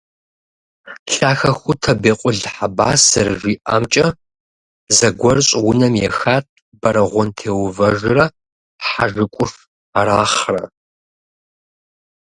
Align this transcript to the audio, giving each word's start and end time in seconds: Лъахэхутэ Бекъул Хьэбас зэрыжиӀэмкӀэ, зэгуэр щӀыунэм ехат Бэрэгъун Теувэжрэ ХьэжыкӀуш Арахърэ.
Лъахэхутэ 1.13 1.91
Бекъул 2.01 2.39
Хьэбас 2.53 3.01
зэрыжиӀэмкӀэ, 3.11 4.07
зэгуэр 4.97 5.37
щӀыунэм 5.47 5.93
ехат 6.07 6.45
Бэрэгъун 6.81 7.29
Теувэжрэ 7.37 8.25
ХьэжыкӀуш 8.87 9.51
Арахърэ. 9.99 10.63